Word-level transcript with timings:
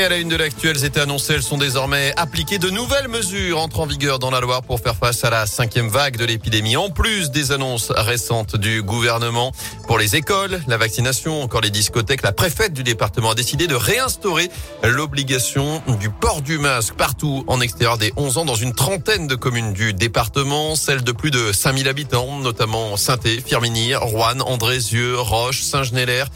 Et 0.00 0.04
à 0.04 0.08
la 0.08 0.16
une 0.16 0.30
de 0.30 0.36
l'actu, 0.36 0.70
elles 0.70 0.86
étaient 0.86 1.00
annoncées, 1.00 1.34
elles 1.34 1.42
sont 1.42 1.58
désormais 1.58 2.14
appliquées. 2.16 2.56
De 2.56 2.70
nouvelles 2.70 3.08
mesures 3.08 3.60
entrent 3.60 3.80
en 3.80 3.86
vigueur 3.86 4.18
dans 4.18 4.30
la 4.30 4.40
Loire 4.40 4.62
pour 4.62 4.80
faire 4.80 4.96
face 4.96 5.24
à 5.24 5.30
la 5.30 5.44
cinquième 5.44 5.90
vague 5.90 6.16
de 6.16 6.24
l'épidémie. 6.24 6.74
En 6.74 6.88
plus 6.88 7.30
des 7.30 7.52
annonces 7.52 7.92
récentes 7.94 8.56
du 8.56 8.82
gouvernement 8.82 9.52
pour 9.86 9.98
les 9.98 10.16
écoles, 10.16 10.62
la 10.68 10.78
vaccination, 10.78 11.42
encore 11.42 11.60
les 11.60 11.68
discothèques, 11.68 12.22
la 12.22 12.32
préfète 12.32 12.72
du 12.72 12.82
département 12.82 13.32
a 13.32 13.34
décidé 13.34 13.66
de 13.66 13.74
réinstaurer 13.74 14.48
l'obligation 14.82 15.82
du 16.00 16.08
port 16.08 16.40
du 16.40 16.56
masque 16.56 16.94
partout 16.94 17.44
en 17.46 17.60
extérieur 17.60 17.98
des 17.98 18.14
11 18.16 18.38
ans 18.38 18.44
dans 18.46 18.54
une 18.54 18.72
trentaine 18.72 19.26
de 19.26 19.34
communes 19.34 19.74
du 19.74 19.92
département, 19.92 20.76
celles 20.76 21.04
de 21.04 21.12
plus 21.12 21.30
de 21.30 21.52
5000 21.52 21.88
habitants, 21.88 22.38
notamment 22.38 22.96
saint 22.96 23.18
Firminy, 23.44 23.94
Rouen, 23.96 24.40
Andrézieux, 24.46 25.18
Roche, 25.18 25.60
Saint-Genélaire. 25.60 26.28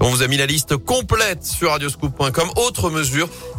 On 0.00 0.10
vous 0.10 0.24
a 0.24 0.26
mis 0.26 0.38
la 0.38 0.46
liste 0.46 0.76
complète 0.76 1.44
sur 1.44 1.70
radioscoop.com. 1.70 2.50
Autre 2.56 2.90
mesure 2.90 3.11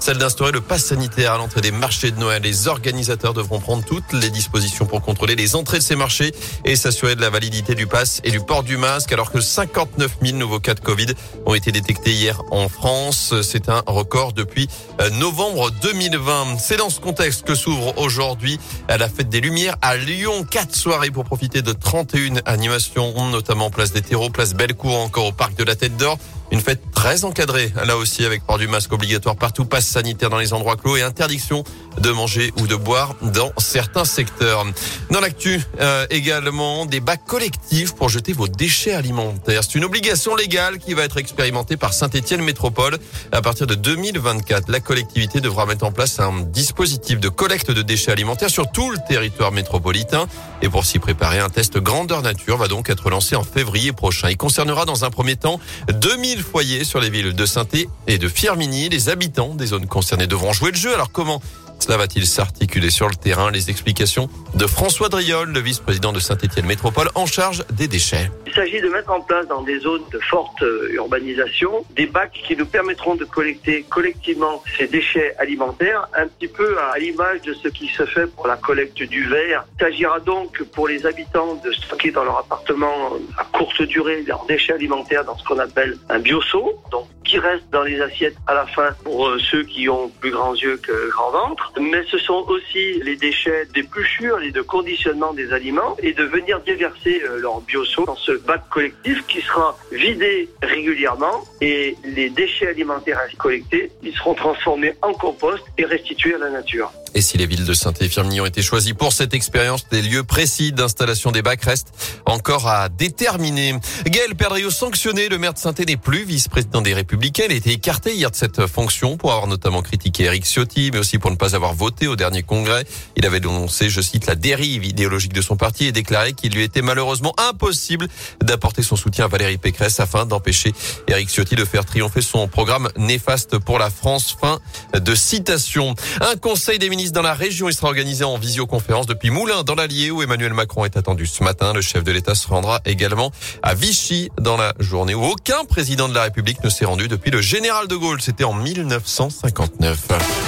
celle 0.00 0.18
d'instaurer 0.18 0.52
le 0.52 0.60
pass 0.60 0.84
sanitaire 0.86 1.32
à 1.32 1.38
l'entrée 1.38 1.60
des 1.60 1.70
marchés 1.70 2.10
de 2.10 2.18
Noël. 2.18 2.42
Les 2.42 2.68
organisateurs 2.68 3.34
devront 3.34 3.60
prendre 3.60 3.84
toutes 3.84 4.12
les 4.12 4.30
dispositions 4.30 4.86
pour 4.86 5.02
contrôler 5.02 5.34
les 5.34 5.56
entrées 5.56 5.78
de 5.78 5.82
ces 5.82 5.96
marchés 5.96 6.32
et 6.64 6.76
s'assurer 6.76 7.16
de 7.16 7.20
la 7.20 7.30
validité 7.30 7.74
du 7.74 7.86
pass 7.86 8.20
et 8.24 8.30
du 8.30 8.40
port 8.40 8.62
du 8.62 8.76
masque 8.76 9.12
alors 9.12 9.30
que 9.30 9.40
59 9.40 10.18
000 10.22 10.38
nouveaux 10.38 10.60
cas 10.60 10.74
de 10.74 10.80
Covid 10.80 11.08
ont 11.46 11.54
été 11.54 11.72
détectés 11.72 12.12
hier 12.12 12.42
en 12.50 12.68
France. 12.68 13.34
C'est 13.42 13.68
un 13.68 13.82
record 13.86 14.32
depuis 14.32 14.68
euh, 15.00 15.10
novembre 15.10 15.70
2020. 15.82 16.58
C'est 16.58 16.76
dans 16.76 16.90
ce 16.90 17.00
contexte 17.00 17.42
que 17.42 17.54
s'ouvre 17.54 17.98
aujourd'hui 17.98 18.58
la 18.88 19.08
fête 19.08 19.28
des 19.28 19.40
Lumières 19.40 19.76
à 19.82 19.96
Lyon. 19.96 20.44
Quatre 20.44 20.74
soirées 20.74 21.10
pour 21.10 21.24
profiter 21.24 21.62
de 21.62 21.72
31 21.72 22.36
animations, 22.46 23.28
notamment 23.30 23.70
place 23.70 23.92
des 23.92 24.02
terreaux, 24.02 24.30
place 24.30 24.54
Bellecour, 24.54 24.98
encore 24.98 25.26
au 25.26 25.32
parc 25.32 25.54
de 25.56 25.64
la 25.64 25.76
Tête 25.76 25.96
d'Or. 25.96 26.18
Une 26.50 26.60
fête 26.60 26.80
très 26.92 27.24
encadrée, 27.24 27.72
là 27.84 27.96
aussi 27.98 28.24
avec 28.24 28.42
port 28.42 28.58
du 28.58 28.68
masque 28.68 28.92
obligatoire 28.92 29.36
partout, 29.36 29.66
passe 29.66 29.86
sanitaire 29.86 30.30
dans 30.30 30.38
les 30.38 30.54
endroits 30.54 30.76
clos 30.76 30.96
et 30.96 31.02
interdiction 31.02 31.62
de 32.00 32.10
manger 32.10 32.52
ou 32.58 32.66
de 32.66 32.74
boire 32.74 33.16
dans 33.20 33.52
certains 33.58 34.06
secteurs. 34.06 34.64
Dans 35.10 35.20
l'actu 35.20 35.60
euh, 35.80 36.06
également, 36.08 36.86
des 36.86 37.00
bacs 37.00 37.24
collectifs 37.26 37.94
pour 37.94 38.08
jeter 38.08 38.32
vos 38.32 38.48
déchets 38.48 38.94
alimentaires. 38.94 39.62
C'est 39.62 39.74
une 39.74 39.84
obligation 39.84 40.36
légale 40.36 40.78
qui 40.78 40.94
va 40.94 41.04
être 41.04 41.18
expérimentée 41.18 41.76
par 41.76 41.92
Saint-Étienne 41.92 42.42
Métropole. 42.42 42.98
À 43.30 43.42
partir 43.42 43.66
de 43.66 43.74
2024, 43.74 44.70
la 44.70 44.80
collectivité 44.80 45.40
devra 45.42 45.66
mettre 45.66 45.84
en 45.84 45.92
place 45.92 46.18
un 46.18 46.40
dispositif 46.40 47.20
de 47.20 47.28
collecte 47.28 47.70
de 47.70 47.82
déchets 47.82 48.12
alimentaires 48.12 48.50
sur 48.50 48.70
tout 48.70 48.90
le 48.90 48.98
territoire 49.06 49.52
métropolitain. 49.52 50.28
Et 50.62 50.68
pour 50.70 50.86
s'y 50.86 50.98
préparer, 50.98 51.40
un 51.40 51.50
test 51.50 51.78
grandeur 51.78 52.22
nature 52.22 52.56
va 52.56 52.68
donc 52.68 52.88
être 52.88 53.10
lancé 53.10 53.36
en 53.36 53.44
février 53.44 53.92
prochain. 53.92 54.30
Il 54.30 54.36
concernera 54.36 54.86
dans 54.86 55.04
un 55.04 55.10
premier 55.10 55.36
temps 55.36 55.60
2000 55.92 56.37
foyers 56.42 56.84
sur 56.84 57.00
les 57.00 57.10
villes 57.10 57.34
de 57.34 57.46
saint 57.46 57.66
et 58.06 58.18
de 58.18 58.28
Firminy. 58.28 58.88
Les 58.88 59.08
habitants 59.08 59.54
des 59.54 59.66
zones 59.66 59.86
concernées 59.86 60.26
devront 60.26 60.52
jouer 60.52 60.70
le 60.70 60.76
jeu. 60.76 60.94
Alors 60.94 61.12
comment 61.12 61.42
cela 61.78 61.96
va-t-il 61.96 62.26
s'articuler 62.26 62.90
sur 62.90 63.08
le 63.08 63.14
terrain? 63.14 63.50
Les 63.50 63.70
explications 63.70 64.28
de 64.54 64.66
François 64.66 65.08
Driol, 65.08 65.50
le 65.50 65.60
vice-président 65.60 66.12
de 66.12 66.20
Saint-Étienne 66.20 66.66
Métropole 66.66 67.10
en 67.14 67.26
charge 67.26 67.64
des 67.72 67.88
déchets. 67.88 68.30
Il 68.48 68.54
s'agit 68.54 68.80
de 68.80 68.88
mettre 68.88 69.12
en 69.12 69.20
place 69.20 69.46
dans 69.46 69.60
des 69.60 69.78
zones 69.78 70.04
de 70.10 70.18
forte 70.20 70.62
euh, 70.62 70.88
urbanisation 70.92 71.84
des 71.90 72.06
bacs 72.06 72.32
qui 72.32 72.56
nous 72.56 72.64
permettront 72.64 73.14
de 73.14 73.26
collecter 73.26 73.84
collectivement 73.90 74.62
ces 74.78 74.86
déchets 74.86 75.34
alimentaires, 75.36 76.08
un 76.16 76.26
petit 76.26 76.48
peu 76.48 76.78
à 76.78 76.98
l'image 76.98 77.42
de 77.42 77.52
ce 77.52 77.68
qui 77.68 77.88
se 77.88 78.06
fait 78.06 78.26
pour 78.26 78.46
la 78.46 78.56
collecte 78.56 79.02
du 79.02 79.28
verre. 79.28 79.66
Il 79.76 79.84
s'agira 79.84 80.18
donc 80.20 80.62
pour 80.72 80.88
les 80.88 81.04
habitants 81.04 81.60
de 81.62 81.70
stocker 81.72 82.10
dans 82.10 82.24
leur 82.24 82.38
appartement 82.38 83.18
à 83.36 83.44
courte 83.44 83.82
durée 83.82 84.22
leurs 84.22 84.46
déchets 84.46 84.72
alimentaires 84.72 85.26
dans 85.26 85.36
ce 85.36 85.44
qu'on 85.44 85.58
appelle 85.58 85.98
un 86.08 86.18
bioseau, 86.18 86.80
donc 86.90 87.06
qui 87.28 87.38
reste 87.38 87.68
dans 87.70 87.82
les 87.82 88.00
assiettes 88.00 88.36
à 88.46 88.54
la 88.54 88.66
fin 88.66 88.88
pour 89.04 89.28
euh, 89.28 89.38
ceux 89.38 89.62
qui 89.62 89.88
ont 89.90 90.08
plus 90.08 90.30
grands 90.30 90.54
yeux 90.54 90.78
que 90.78 91.10
grand 91.10 91.30
ventre. 91.30 91.70
Mais 91.78 92.02
ce 92.10 92.16
sont 92.16 92.46
aussi 92.48 93.00
les 93.02 93.16
déchets 93.16 93.66
d'épluchure 93.74 94.40
et 94.40 94.50
de 94.50 94.62
conditionnement 94.62 95.34
des 95.34 95.52
aliments 95.52 95.96
et 96.02 96.14
de 96.14 96.24
venir 96.24 96.60
déverser 96.60 97.22
euh, 97.24 97.38
leur 97.38 97.60
bioseau 97.60 98.06
dans 98.06 98.16
ce 98.16 98.32
bac 98.46 98.68
collectif 98.70 99.26
qui 99.26 99.40
sera 99.40 99.76
vidé 99.92 100.48
régulièrement 100.62 101.44
et 101.60 101.96
les 102.04 102.30
déchets 102.30 102.68
alimentaires 102.68 103.20
collectés, 103.38 103.90
ils 104.02 104.14
seront 104.14 104.34
transformés 104.34 104.94
en 105.02 105.12
compost 105.12 105.64
et 105.76 105.84
restitués 105.84 106.34
à 106.34 106.38
la 106.38 106.50
nature. 106.50 106.92
Et 107.14 107.22
si 107.22 107.38
les 107.38 107.46
villes 107.46 107.64
de 107.64 107.74
saint 107.74 107.92
et 108.00 108.40
ont 108.40 108.46
été 108.46 108.62
choisies 108.62 108.94
pour 108.94 109.12
cette 109.12 109.34
expérience, 109.34 109.88
des 109.90 110.02
lieux 110.02 110.24
précis 110.24 110.72
d'installation 110.72 111.32
des 111.32 111.42
bacs 111.42 111.64
restent 111.64 111.92
encore 112.26 112.68
à 112.68 112.88
déterminer. 112.88 113.74
Gaël 114.06 114.34
Perdriau 114.34 114.70
sanctionné, 114.70 115.28
le 115.28 115.38
maire 115.38 115.54
de 115.54 115.58
saint 115.58 115.74
n'est 115.86 115.96
plus 115.96 116.24
vice-président 116.24 116.82
des 116.82 116.94
Républicains. 116.94 117.44
Il 117.46 117.52
a 117.52 117.56
été 117.56 117.70
écarté 117.72 118.14
hier 118.14 118.30
de 118.30 118.36
cette 118.36 118.66
fonction 118.66 119.16
pour 119.16 119.32
avoir 119.32 119.46
notamment 119.46 119.82
critiqué 119.82 120.24
Eric 120.24 120.44
Ciotti, 120.44 120.90
mais 120.92 120.98
aussi 120.98 121.18
pour 121.18 121.30
ne 121.30 121.36
pas 121.36 121.54
avoir 121.54 121.74
voté 121.74 122.06
au 122.06 122.16
dernier 122.16 122.42
congrès. 122.42 122.84
Il 123.16 123.24
avait 123.26 123.40
dénoncé, 123.40 123.88
je 123.88 124.00
cite, 124.00 124.26
la 124.26 124.34
dérive 124.34 124.84
idéologique 124.84 125.32
de 125.32 125.42
son 125.42 125.56
parti 125.56 125.86
et 125.86 125.92
déclaré 125.92 126.32
qu'il 126.32 126.52
lui 126.52 126.62
était 126.62 126.82
malheureusement 126.82 127.34
impossible 127.38 128.08
d'apporter 128.42 128.82
son 128.82 128.96
soutien 128.96 129.24
à 129.24 129.28
Valérie 129.28 129.58
Pécresse 129.58 130.00
afin 130.00 130.26
d'empêcher 130.26 130.72
Eric 131.08 131.28
Ciotti 131.30 131.56
de 131.56 131.64
faire 131.64 131.84
triompher 131.84 132.22
son 132.22 132.48
programme 132.48 132.90
néfaste 132.96 133.58
pour 133.58 133.78
la 133.78 133.90
France. 133.90 134.36
Fin 134.40 134.58
de 134.94 135.14
citation. 135.14 135.94
Un 136.20 136.36
conseil 136.36 136.78
des 136.78 136.88
dans 137.12 137.22
la 137.22 137.34
région. 137.34 137.68
Il 137.68 137.74
sera 137.74 137.88
organisé 137.88 138.24
en 138.24 138.38
visioconférence 138.38 139.06
depuis 139.06 139.30
Moulins 139.30 139.62
dans 139.62 139.74
l'Allier 139.74 140.10
où 140.10 140.22
Emmanuel 140.22 140.54
Macron 140.54 140.84
est 140.84 140.96
attendu 140.96 141.26
ce 141.26 141.42
matin. 141.42 141.72
Le 141.72 141.80
chef 141.80 142.04
de 142.04 142.12
l'État 142.12 142.34
se 142.34 142.48
rendra 142.48 142.80
également 142.84 143.32
à 143.62 143.74
Vichy 143.74 144.30
dans 144.40 144.56
la 144.56 144.74
journée 144.78 145.14
où 145.14 145.24
aucun 145.24 145.64
président 145.64 146.08
de 146.08 146.14
la 146.14 146.22
République 146.22 146.62
ne 146.64 146.70
s'est 146.70 146.84
rendu 146.84 147.08
depuis 147.08 147.30
le 147.30 147.40
général 147.40 147.88
de 147.88 147.96
Gaulle. 147.96 148.20
C'était 148.20 148.44
en 148.44 148.54
1959. 148.54 150.47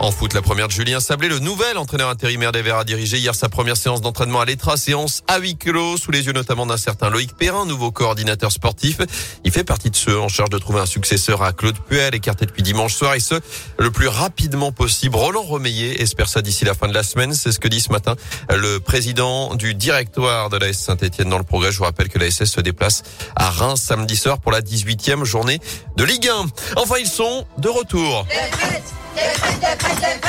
En 0.00 0.12
foot, 0.12 0.32
la 0.32 0.42
première 0.42 0.68
de 0.68 0.72
Julien 0.72 1.00
Sablé, 1.00 1.28
le 1.28 1.40
nouvel 1.40 1.76
entraîneur 1.76 2.08
intérimaire 2.08 2.52
des 2.52 2.62
Verts 2.62 2.78
a 2.78 2.84
dirigé 2.84 3.18
hier 3.18 3.34
sa 3.34 3.48
première 3.48 3.76
séance 3.76 4.00
d'entraînement 4.00 4.40
à 4.40 4.44
l'Etra, 4.44 4.76
séance 4.76 5.24
à 5.26 5.38
huis 5.38 5.56
clos, 5.56 5.96
sous 5.96 6.12
les 6.12 6.26
yeux 6.26 6.32
notamment 6.32 6.66
d'un 6.66 6.76
certain 6.76 7.10
Loïc 7.10 7.36
Perrin, 7.36 7.66
nouveau 7.66 7.90
coordinateur 7.90 8.52
sportif. 8.52 8.98
Il 9.44 9.50
fait 9.50 9.64
partie 9.64 9.90
de 9.90 9.96
ceux 9.96 10.16
en 10.16 10.28
charge 10.28 10.50
de 10.50 10.58
trouver 10.58 10.78
un 10.78 10.86
successeur 10.86 11.42
à 11.42 11.52
Claude 11.52 11.76
Puel, 11.88 12.14
écarté 12.14 12.46
depuis 12.46 12.62
dimanche 12.62 12.94
soir, 12.94 13.14
et 13.14 13.20
ce, 13.20 13.34
le 13.76 13.90
plus 13.90 14.06
rapidement 14.06 14.70
possible. 14.70 15.16
Roland 15.16 15.42
Remeillet 15.42 16.00
espère 16.00 16.28
ça 16.28 16.42
d'ici 16.42 16.64
la 16.64 16.74
fin 16.74 16.86
de 16.86 16.94
la 16.94 17.02
semaine. 17.02 17.34
C'est 17.34 17.50
ce 17.50 17.58
que 17.58 17.68
dit 17.68 17.80
ce 17.80 17.90
matin 17.90 18.14
le 18.54 18.78
président 18.78 19.56
du 19.56 19.74
directoire 19.74 20.48
de 20.48 20.58
la 20.58 20.72
Saint-Etienne 20.72 21.28
dans 21.28 21.38
le 21.38 21.44
progrès. 21.44 21.72
Je 21.72 21.78
vous 21.78 21.84
rappelle 21.84 22.08
que 22.08 22.20
la 22.20 22.30
SS 22.30 22.52
se 22.52 22.60
déplace 22.60 23.02
à 23.34 23.50
Reims 23.50 23.80
samedi 23.80 24.16
soir 24.16 24.38
pour 24.38 24.52
la 24.52 24.60
18e 24.60 25.24
journée 25.24 25.58
de 25.96 26.04
Ligue 26.04 26.28
1. 26.28 26.46
Enfin, 26.76 26.96
ils 27.00 27.08
sont 27.08 27.44
de 27.58 27.68
retour. 27.68 28.26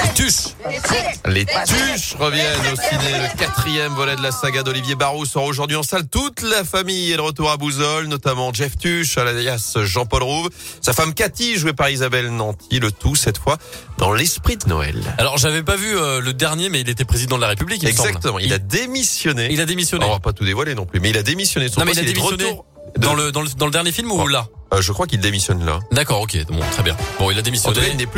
Les 0.03 0.13
tuches 0.13 0.55
Les 1.25 1.45
tuches 1.45 2.15
reviennent 2.19 2.59
au 2.73 2.75
ciné. 2.75 3.19
Le 3.19 3.37
quatrième 3.37 3.93
volet 3.93 4.15
de 4.15 4.21
la 4.21 4.31
saga 4.31 4.63
d'Olivier 4.63 4.95
Barou 4.95 5.25
sort 5.25 5.43
aujourd'hui 5.43 5.75
en 5.75 5.83
salle. 5.83 6.07
Toute 6.07 6.41
la 6.41 6.63
famille 6.63 7.11
est 7.11 7.17
de 7.17 7.21
retour 7.21 7.51
à 7.51 7.57
Bouzol, 7.57 8.07
notamment 8.07 8.53
Jeff 8.53 8.77
Tuche, 8.77 9.17
alias 9.17 9.77
Jean-Paul 9.83 10.23
Rouve, 10.23 10.49
sa 10.81 10.93
femme 10.93 11.13
Cathy, 11.13 11.57
jouée 11.57 11.73
par 11.73 11.89
Isabelle 11.89 12.29
Nanty, 12.31 12.79
le 12.79 12.91
tout 12.91 13.15
cette 13.15 13.37
fois 13.37 13.57
dans 13.97 14.13
l'esprit 14.13 14.57
de 14.57 14.67
Noël. 14.67 15.01
Alors 15.17 15.37
j'avais 15.37 15.63
pas 15.63 15.75
vu 15.75 15.95
euh, 15.95 16.21
le 16.21 16.33
dernier, 16.33 16.69
mais 16.69 16.81
il 16.81 16.89
était 16.89 17.05
président 17.05 17.35
de 17.37 17.41
la 17.41 17.49
République. 17.49 17.83
Exactement, 17.83 18.39
il, 18.39 18.53
a 18.53 18.57
démissionné. 18.57 19.49
Il 19.51 19.61
a 19.61 19.65
démissionné. 19.65 20.05
On 20.05 20.11
va 20.11 20.19
pas 20.19 20.33
tout 20.33 20.45
dévoiler 20.45 20.75
non 20.75 20.85
plus, 20.85 20.99
mais 20.99 21.09
il 21.09 21.17
a 21.17 21.23
démissionné. 21.23 21.69
Son 21.69 21.81
non, 21.81 21.85
mais 21.85 21.93
il 21.93 21.99
a 21.99 22.03
démissionné 22.03 22.55
dans, 22.97 23.13
le, 23.13 23.31
dans, 23.31 23.41
le, 23.41 23.49
dans 23.57 23.65
le 23.65 23.71
dernier 23.71 23.91
film 23.91 24.11
ou 24.11 24.27
là 24.27 24.47
euh, 24.73 24.81
Je 24.81 24.91
crois 24.91 25.07
qu'il 25.07 25.19
démissionne 25.19 25.65
là. 25.65 25.79
D'accord, 25.91 26.21
ok, 26.21 26.37
bon, 26.49 26.59
très 26.71 26.83
bien. 26.83 26.95
Bon, 27.19 27.31
il 27.31 27.37
a 27.37 27.41
démissionné. 27.41 27.79
il 27.91 27.97
n'est 27.97 28.05
plus 28.05 28.17